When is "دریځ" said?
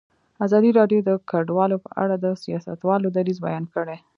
3.15-3.37